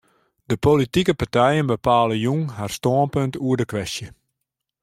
De 0.45 0.57
politike 0.57 1.13
partijen 1.19 1.65
bepale 1.71 2.15
jûn 2.25 2.43
har 2.57 2.71
stânpunt 2.77 3.35
oer 3.45 3.57
de 3.59 3.65
kwestje. 3.71 4.07